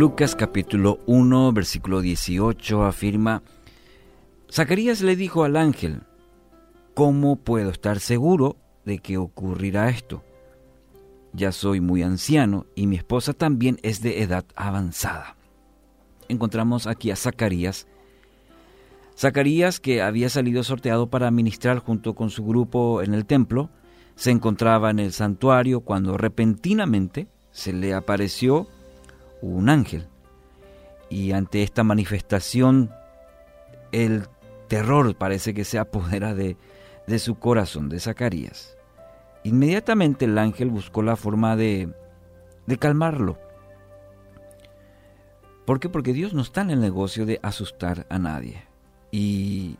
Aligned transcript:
Lucas 0.00 0.34
capítulo 0.34 0.98
1, 1.04 1.52
versículo 1.52 2.00
18 2.00 2.84
afirma, 2.84 3.42
Zacarías 4.50 5.02
le 5.02 5.14
dijo 5.14 5.44
al 5.44 5.58
ángel, 5.58 6.04
¿cómo 6.94 7.36
puedo 7.36 7.68
estar 7.68 8.00
seguro 8.00 8.56
de 8.86 9.00
que 9.00 9.18
ocurrirá 9.18 9.90
esto? 9.90 10.24
Ya 11.34 11.52
soy 11.52 11.82
muy 11.82 12.02
anciano 12.02 12.64
y 12.74 12.86
mi 12.86 12.96
esposa 12.96 13.34
también 13.34 13.78
es 13.82 14.00
de 14.00 14.22
edad 14.22 14.46
avanzada. 14.56 15.36
Encontramos 16.30 16.86
aquí 16.86 17.10
a 17.10 17.16
Zacarías. 17.16 17.86
Zacarías, 19.18 19.80
que 19.80 20.00
había 20.00 20.30
salido 20.30 20.64
sorteado 20.64 21.10
para 21.10 21.30
ministrar 21.30 21.78
junto 21.78 22.14
con 22.14 22.30
su 22.30 22.42
grupo 22.46 23.02
en 23.02 23.12
el 23.12 23.26
templo, 23.26 23.68
se 24.14 24.30
encontraba 24.30 24.88
en 24.88 24.98
el 24.98 25.12
santuario 25.12 25.82
cuando 25.82 26.16
repentinamente 26.16 27.28
se 27.50 27.74
le 27.74 27.92
apareció 27.92 28.66
un 29.42 29.68
ángel. 29.68 30.06
Y 31.08 31.32
ante 31.32 31.62
esta 31.62 31.82
manifestación, 31.82 32.90
el 33.92 34.28
terror 34.68 35.16
parece 35.16 35.54
que 35.54 35.64
se 35.64 35.78
apodera 35.78 36.34
de, 36.34 36.56
de 37.06 37.18
su 37.18 37.36
corazón, 37.36 37.88
de 37.88 38.00
Zacarías. 38.00 38.76
Inmediatamente 39.42 40.26
el 40.26 40.38
ángel 40.38 40.70
buscó 40.70 41.02
la 41.02 41.16
forma 41.16 41.56
de, 41.56 41.92
de 42.66 42.78
calmarlo. 42.78 43.38
¿Por 45.64 45.80
qué? 45.80 45.88
Porque 45.88 46.12
Dios 46.12 46.34
no 46.34 46.42
está 46.42 46.60
en 46.62 46.70
el 46.70 46.80
negocio 46.80 47.26
de 47.26 47.40
asustar 47.42 48.06
a 48.10 48.18
nadie. 48.18 48.64
Y 49.10 49.76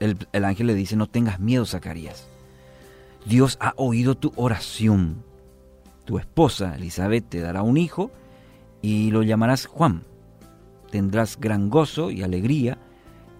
el, 0.00 0.16
el 0.32 0.44
ángel 0.44 0.66
le 0.66 0.74
dice, 0.74 0.96
no 0.96 1.06
tengas 1.06 1.40
miedo, 1.40 1.64
Zacarías. 1.64 2.28
Dios 3.24 3.56
ha 3.60 3.72
oído 3.76 4.14
tu 4.16 4.32
oración. 4.36 5.22
Tu 6.04 6.18
esposa, 6.18 6.74
Elizabeth, 6.76 7.28
te 7.28 7.40
dará 7.40 7.62
un 7.62 7.76
hijo 7.76 8.10
y 8.82 9.10
lo 9.10 9.22
llamarás 9.22 9.66
Juan. 9.66 10.02
Tendrás 10.90 11.38
gran 11.40 11.70
gozo 11.70 12.10
y 12.10 12.22
alegría 12.22 12.76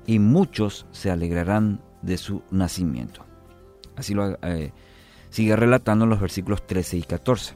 y 0.06 0.18
muchos 0.18 0.86
se 0.92 1.10
alegrarán 1.10 1.80
de 2.00 2.16
su 2.16 2.42
nacimiento. 2.50 3.24
Así 3.96 4.14
lo 4.14 4.38
eh, 4.42 4.72
sigue 5.28 5.54
relatando 5.54 6.04
en 6.04 6.10
los 6.10 6.20
versículos 6.20 6.66
13 6.66 6.96
y 6.96 7.02
14. 7.02 7.54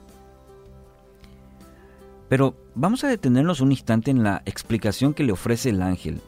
Pero 2.28 2.56
vamos 2.74 3.04
a 3.04 3.08
detenernos 3.08 3.60
un 3.60 3.70
instante 3.70 4.10
en 4.10 4.22
la 4.22 4.42
explicación 4.44 5.14
que 5.14 5.24
le 5.24 5.32
ofrece 5.32 5.70
el 5.70 5.80
ángel. 5.80 6.20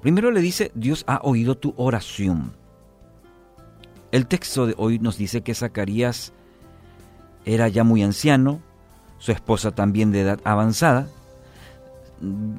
Primero 0.00 0.30
le 0.30 0.40
dice, 0.40 0.70
Dios 0.74 1.04
ha 1.06 1.20
oído 1.22 1.58
tu 1.58 1.74
oración. 1.76 2.52
El 4.12 4.26
texto 4.26 4.66
de 4.66 4.74
hoy 4.76 4.98
nos 4.98 5.18
dice 5.18 5.42
que 5.42 5.54
Zacarías 5.54 6.32
era 7.44 7.68
ya 7.68 7.84
muy 7.84 8.02
anciano, 8.02 8.60
su 9.20 9.30
esposa 9.30 9.70
también 9.70 10.10
de 10.10 10.22
edad 10.22 10.40
avanzada. 10.42 11.06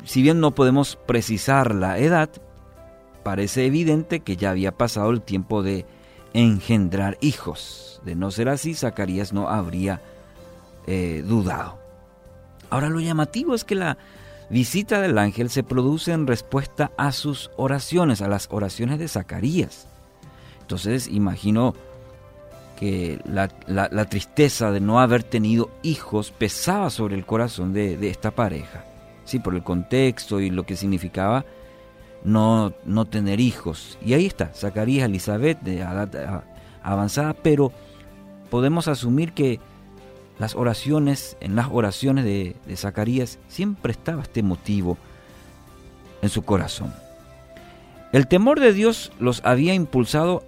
Si 0.06 0.22
bien 0.22 0.40
no 0.40 0.52
podemos 0.56 0.96
precisar 0.96 1.76
la 1.76 2.00
edad, 2.00 2.30
parece 3.24 3.66
evidente 3.66 4.22
que 4.22 4.38
ya 4.38 4.52
había 4.52 4.72
pasado 4.72 5.10
el 5.10 5.22
tiempo 5.22 5.64
de 5.64 5.86
engendrar 6.34 7.18
hijos. 7.20 8.02
De 8.06 8.16
no 8.16 8.32
ser 8.32 8.48
así, 8.48 8.74
Zacarías 8.74 9.34
no 9.34 9.50
habría 9.50 10.02
eh, 10.88 11.24
dudado. 11.28 11.80
Ahora 12.70 12.90
lo 12.90 13.00
llamativo 13.00 13.54
es 13.54 13.64
que 13.64 13.76
la 13.76 13.98
visita 14.50 15.02
del 15.02 15.18
ángel 15.18 15.50
se 15.50 15.64
produce 15.64 16.12
en 16.12 16.28
respuesta 16.28 16.92
a 16.98 17.12
sus 17.12 17.52
oraciones, 17.58 18.22
a 18.22 18.28
las 18.28 18.48
oraciones 18.52 19.00
de 19.00 19.08
Zacarías. 19.08 19.88
Entonces 20.62 21.08
imagino 21.08 21.74
la, 22.82 24.06
tristeza 24.06 24.72
de 24.72 24.80
no 24.80 25.00
haber 25.00 25.24
tenido 25.24 25.70
hijos 25.84 26.32
pesaba 26.32 26.90
sobre 26.90 27.16
el 27.16 27.26
corazón 27.26 27.74
de, 27.74 28.10
esta 28.10 28.32
pareja. 28.32 28.86
Sí, 29.24 29.40
por 29.40 29.54
el 29.54 29.64
contexto 29.64 30.40
y 30.40 30.50
lo 30.50 30.66
que 30.66 30.76
significaba 30.76 31.46
no, 32.24 32.74
no 32.86 33.06
tener 33.06 33.40
hijos. 33.40 34.00
Y 34.04 34.14
ahí 34.14 34.26
está, 34.26 34.52
Zacarías, 34.54 35.06
Elizabeth, 35.06 35.62
de 35.62 35.78
edad 35.78 36.44
avanzada, 36.82 37.34
pero 37.36 37.72
podemos 38.50 38.88
asumir 38.88 39.34
que 39.34 39.60
las 40.40 40.56
oraciones, 40.56 41.38
en 41.40 41.56
las 41.56 41.68
oraciones 41.72 42.26
de, 42.26 42.56
de 42.66 42.78
Zacarías, 42.78 43.38
siempre 43.48 43.92
estaba 43.92 44.24
este 44.24 44.42
motivo 44.42 44.98
en 46.24 46.30
su 46.30 46.42
corazón. 46.42 46.92
El 48.12 48.28
temor 48.28 48.60
de 48.60 48.74
Dios 48.74 49.12
los 49.20 49.42
había 49.46 49.76
impulsado 49.76 50.44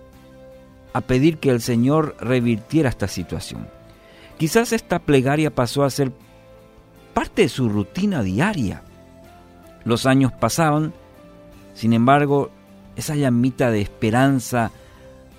a 0.94 1.02
pedir 1.02 1.40
que 1.40 1.50
el 1.50 1.62
Señor 1.62 2.16
revirtiera 2.20 2.90
esta 2.90 3.08
situación. 3.08 3.68
Quizás 4.38 4.72
esta 4.74 5.00
plegaria 5.00 5.54
pasó 5.54 5.84
a 5.84 5.90
ser 5.90 6.12
parte 7.14 7.44
de 7.44 7.50
su 7.50 7.70
rutina 7.70 8.24
diaria. 8.24 8.84
Los 9.86 10.06
años 10.06 10.32
pasaban, 10.32 10.94
sin 11.74 11.94
embargo, 11.94 12.52
esa 12.96 13.16
llamita 13.16 13.72
de 13.72 13.82
esperanza 13.82 14.72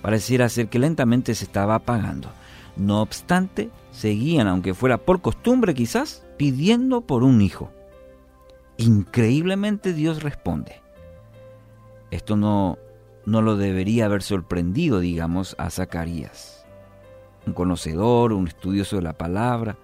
pareciera 0.01 0.49
ser 0.49 0.67
que 0.67 0.79
lentamente 0.79 1.33
se 1.35 1.45
estaba 1.45 1.75
apagando. 1.75 2.29
No 2.75 3.01
obstante, 3.01 3.69
seguían, 3.91 4.47
aunque 4.47 4.73
fuera 4.73 4.97
por 4.97 5.21
costumbre 5.21 5.73
quizás, 5.73 6.23
pidiendo 6.37 7.01
por 7.01 7.23
un 7.23 7.41
hijo. 7.41 7.71
Increíblemente 8.77 9.93
Dios 9.93 10.21
responde. 10.21 10.81
Esto 12.11 12.35
no 12.35 12.77
no 13.25 13.41
lo 13.41 13.57
debería 13.57 14.05
haber 14.05 14.21
sorprendido, 14.21 14.99
digamos, 14.99 15.55
a 15.57 15.69
Zacarías. 15.69 16.65
Un 17.45 17.53
conocedor, 17.53 18.33
un 18.33 18.47
estudioso 18.47 18.97
de 18.97 19.01
la 19.01 19.13
palabra. 19.13 19.77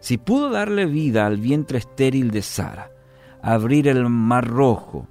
Si 0.00 0.16
pudo 0.16 0.50
darle 0.50 0.86
vida 0.86 1.26
al 1.26 1.36
vientre 1.36 1.78
estéril 1.78 2.30
de 2.30 2.42
Sara, 2.42 2.90
abrir 3.42 3.88
el 3.88 4.08
mar 4.08 4.46
rojo, 4.46 5.06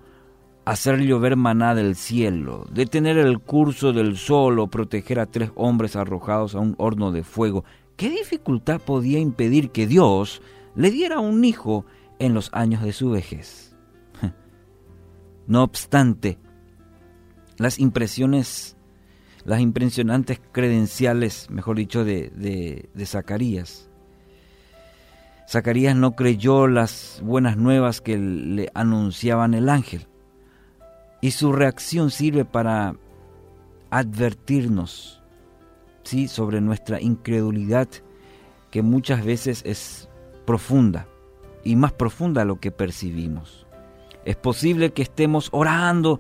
hacer 0.66 1.00
llover 1.00 1.36
maná 1.36 1.76
del 1.76 1.96
cielo, 1.96 2.66
detener 2.72 3.18
el 3.18 3.40
curso 3.40 3.94
del 3.94 4.18
sol 4.18 4.60
o 4.60 4.68
proteger 4.68 5.20
a 5.20 5.26
tres 5.26 5.52
hombres 5.56 5.96
arrojados 5.96 6.56
a 6.56 6.60
un 6.60 6.76
horno 6.78 7.12
de 7.12 7.24
fuego, 7.24 7.64
¿qué 7.96 8.10
dificultad 8.10 8.80
podía 8.80 9.20
impedir 9.20 9.72
que 9.72 9.88
Dios 9.88 10.42
le 10.76 10.92
diera 10.92 11.20
un 11.20 11.44
hijo 11.44 11.86
en 12.20 12.34
los 12.34 12.50
años 12.54 12.84
de 12.84 12.94
su 12.94 13.12
vejez? 13.12 13.76
No 15.50 15.64
obstante, 15.64 16.38
las 17.58 17.80
impresiones, 17.80 18.78
las 19.46 19.60
impresionantes 19.62 20.40
credenciales, 20.52 21.50
mejor 21.50 21.78
dicho, 21.78 22.06
de, 22.06 22.30
de, 22.94 23.06
Zacarías. 23.08 23.90
Zacarías 25.50 25.96
no 25.96 26.16
creyó 26.16 26.68
las 26.68 27.20
buenas 27.24 27.58
nuevas 27.58 28.00
que 28.00 28.20
le 28.20 28.70
anunciaban 28.76 29.56
el 29.56 29.70
ángel. 29.70 30.06
Y 31.20 31.32
su 31.32 31.52
reacción 31.52 32.12
sirve 32.12 32.46
para 32.46 32.96
advertirnos 33.90 35.24
¿sí? 36.04 36.28
sobre 36.28 36.62
nuestra 36.62 37.02
incredulidad, 37.02 37.88
que 38.70 38.84
muchas 38.84 39.26
veces 39.26 39.64
es 39.66 40.10
profunda 40.46 41.08
y 41.64 41.76
más 41.76 41.92
profunda 41.92 42.46
lo 42.46 42.60
que 42.60 42.70
percibimos. 42.70 43.66
Es 44.26 44.36
posible 44.36 44.92
que 44.92 45.02
estemos 45.02 45.50
orando 45.52 46.20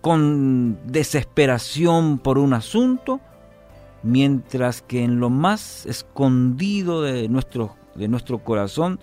con 0.00 0.78
desesperación 0.86 2.18
por 2.18 2.38
un 2.38 2.52
asunto, 2.52 3.20
mientras 4.02 4.82
que 4.82 5.02
en 5.02 5.18
lo 5.18 5.30
más 5.30 5.86
escondido 5.86 7.02
de 7.02 7.28
nuestro, 7.28 7.74
de 7.94 8.08
nuestro 8.08 8.38
corazón 8.38 9.00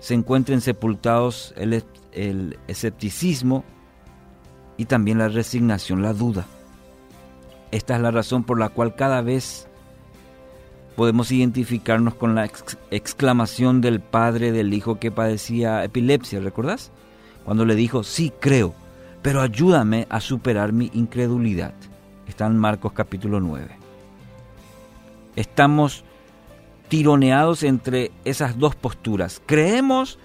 se 0.00 0.14
encuentren 0.14 0.60
sepultados 0.60 1.54
el, 1.56 1.84
el 2.12 2.58
escepticismo 2.66 3.64
y 4.76 4.86
también 4.86 5.18
la 5.18 5.28
resignación, 5.28 6.02
la 6.02 6.12
duda. 6.12 6.46
Esta 7.70 7.96
es 7.96 8.02
la 8.02 8.10
razón 8.10 8.44
por 8.44 8.58
la 8.58 8.70
cual 8.70 8.94
cada 8.94 9.22
vez 9.22 9.67
podemos 10.98 11.30
identificarnos 11.30 12.14
con 12.14 12.34
la 12.34 12.50
exclamación 12.90 13.80
del 13.80 14.00
padre 14.00 14.50
del 14.50 14.74
hijo 14.74 14.98
que 14.98 15.12
padecía 15.12 15.84
epilepsia, 15.84 16.40
¿recordás? 16.40 16.90
Cuando 17.44 17.64
le 17.64 17.76
dijo, 17.76 18.02
sí 18.02 18.32
creo, 18.40 18.74
pero 19.22 19.40
ayúdame 19.40 20.08
a 20.10 20.20
superar 20.20 20.72
mi 20.72 20.90
incredulidad. 20.94 21.72
Está 22.26 22.46
en 22.46 22.58
Marcos 22.58 22.94
capítulo 22.94 23.38
9. 23.38 23.68
Estamos 25.36 26.02
tironeados 26.88 27.62
entre 27.62 28.10
esas 28.24 28.58
dos 28.58 28.74
posturas. 28.74 29.40
Creemos, 29.46 30.18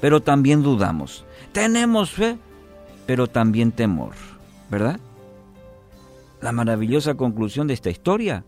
pero 0.00 0.20
también 0.20 0.64
dudamos. 0.64 1.24
Tenemos 1.52 2.10
fe, 2.10 2.38
pero 3.06 3.28
también 3.28 3.70
temor. 3.70 4.14
¿Verdad? 4.68 4.98
La 6.40 6.50
maravillosa 6.50 7.14
conclusión 7.14 7.68
de 7.68 7.74
esta 7.74 7.90
historia 7.90 8.42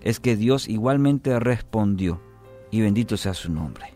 es 0.00 0.20
que 0.20 0.36
Dios 0.36 0.68
igualmente 0.68 1.38
respondió, 1.38 2.20
y 2.70 2.80
bendito 2.80 3.16
sea 3.16 3.34
su 3.34 3.52
nombre. 3.52 3.94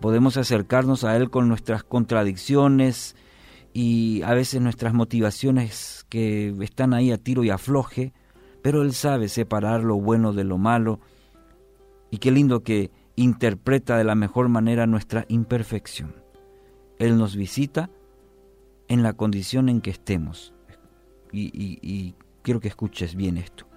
Podemos 0.00 0.36
acercarnos 0.36 1.04
a 1.04 1.16
Él 1.16 1.30
con 1.30 1.48
nuestras 1.48 1.84
contradicciones 1.84 3.16
y 3.72 4.22
a 4.22 4.34
veces 4.34 4.60
nuestras 4.60 4.94
motivaciones 4.94 6.06
que 6.08 6.54
están 6.60 6.94
ahí 6.94 7.12
a 7.12 7.18
tiro 7.18 7.44
y 7.44 7.50
afloje, 7.50 8.12
pero 8.62 8.82
Él 8.82 8.94
sabe 8.94 9.28
separar 9.28 9.84
lo 9.84 9.96
bueno 9.96 10.32
de 10.32 10.44
lo 10.44 10.58
malo. 10.58 11.00
Y 12.10 12.18
qué 12.18 12.30
lindo 12.30 12.62
que 12.62 12.90
interpreta 13.14 13.96
de 13.98 14.04
la 14.04 14.14
mejor 14.14 14.48
manera 14.48 14.86
nuestra 14.86 15.26
imperfección. 15.28 16.14
Él 16.98 17.16
nos 17.16 17.36
visita 17.36 17.90
en 18.88 19.02
la 19.02 19.12
condición 19.12 19.68
en 19.68 19.80
que 19.80 19.90
estemos. 19.90 20.52
Y, 21.32 22.14
quiero 22.42 22.60
que 22.60 22.68
escuches 22.68 23.14
bien 23.14 23.36
esto. 23.36 23.69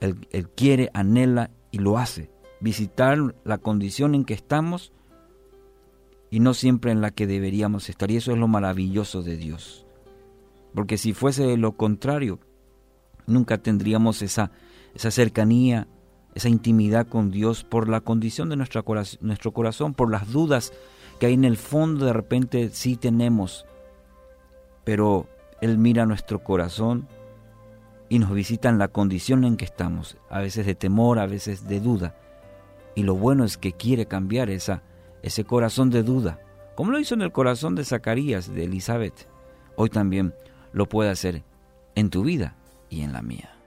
Él, 0.00 0.48
quiere, 0.54 0.90
anhela 0.94 1.50
y 1.70 1.78
lo 1.78 1.98
hace. 1.98 2.30
Visitar 2.60 3.34
la 3.44 3.58
condición 3.58 4.14
en 4.14 4.24
que 4.24 4.34
estamos 4.34 4.92
y 6.30 6.40
no 6.40 6.54
siempre 6.54 6.92
en 6.92 7.00
la 7.00 7.10
que 7.10 7.26
deberíamos 7.26 7.88
estar. 7.88 8.10
Y 8.10 8.16
eso 8.16 8.32
es 8.32 8.38
lo 8.38 8.48
maravilloso 8.48 9.22
de 9.22 9.36
Dios. 9.36 9.86
Porque 10.74 10.98
si 10.98 11.12
fuese 11.12 11.56
lo 11.56 11.76
contrario, 11.76 12.40
nunca 13.26 13.58
tendríamos 13.58 14.22
esa, 14.22 14.50
cercanía, 14.94 15.88
esa 16.34 16.48
intimidad 16.48 17.06
con 17.06 17.30
Dios 17.30 17.64
por 17.64 17.88
la 17.88 18.00
condición 18.00 18.48
de 18.48 18.56
nuestro 18.56 18.84
corazón, 18.84 19.94
por 19.94 20.10
las 20.10 20.30
dudas 20.30 20.72
que 21.18 21.26
hay 21.26 21.34
en 21.34 21.44
el 21.44 21.56
fondo 21.56 22.06
de 22.06 22.12
repente 22.12 22.70
sí 22.70 22.96
tenemos. 22.96 23.66
Pero 24.84 25.26
Él 25.60 25.78
mira 25.78 26.06
nuestro 26.06 26.42
corazón 26.42 27.08
y 28.08 28.18
nos 28.18 28.32
visita 28.32 28.68
en 28.68 28.78
la 28.78 28.88
condición 28.88 29.44
en 29.44 29.56
que 29.56 29.64
estamos, 29.64 30.16
a 30.30 30.40
veces 30.40 30.66
de 30.66 30.74
temor, 30.74 31.18
a 31.18 31.26
veces 31.26 31.68
de 31.68 31.80
duda. 31.80 32.14
Y 32.94 33.02
lo 33.02 33.14
bueno 33.14 33.44
es 33.44 33.58
que 33.58 33.72
quiere 33.72 34.06
cambiar 34.06 34.50
esa, 34.50 34.82
ese 35.22 35.44
corazón 35.44 35.90
de 35.90 36.02
duda, 36.02 36.40
como 36.74 36.90
lo 36.90 37.00
hizo 37.00 37.14
en 37.14 37.22
el 37.22 37.32
corazón 37.32 37.74
de 37.74 37.84
Zacarías, 37.84 38.52
de 38.52 38.64
Elizabeth. 38.64 39.28
Hoy 39.76 39.90
también 39.90 40.34
lo 40.72 40.88
puede 40.88 41.10
hacer 41.10 41.42
en 41.94 42.10
tu 42.10 42.22
vida 42.22 42.56
y 42.88 43.02
en 43.02 43.12
la 43.12 43.22
mía. 43.22 43.57